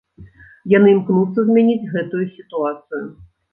Яны 0.77 0.89
імкнуцца 0.93 1.39
змяніць 1.51 1.89
гэтую 1.93 2.25
сітуацыю. 2.41 3.07